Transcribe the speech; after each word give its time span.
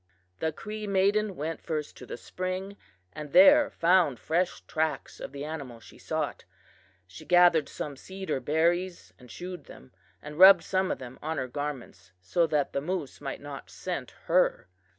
"The 0.39 0.51
Cree 0.51 0.87
maiden 0.87 1.35
went 1.35 1.61
first 1.61 1.95
to 1.97 2.07
the 2.07 2.17
spring, 2.17 2.75
and 3.13 3.33
there 3.33 3.69
found 3.69 4.17
fresh 4.17 4.61
tracks 4.61 5.19
of 5.19 5.31
the 5.31 5.45
animal 5.45 5.79
she 5.79 5.99
sought. 5.99 6.43
She 7.05 7.23
gathered 7.23 7.69
some 7.69 7.95
cedar 7.95 8.39
berries 8.39 9.13
and 9.19 9.29
chewed 9.29 9.65
them, 9.65 9.91
and 10.19 10.39
rubbed 10.39 10.63
some 10.63 10.89
of 10.89 10.97
them 10.97 11.19
on 11.21 11.37
her 11.37 11.47
garments 11.47 12.13
so 12.19 12.47
that 12.47 12.73
the 12.73 12.81
moose 12.81 13.21
might 13.21 13.41
not 13.41 13.69
scent 13.69 14.09
her. 14.25 14.67